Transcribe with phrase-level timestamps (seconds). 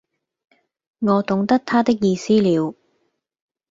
[0.97, 2.73] 我懂得他的意思了，